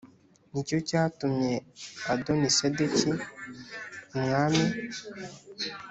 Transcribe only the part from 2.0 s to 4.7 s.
Adonisedeki umwami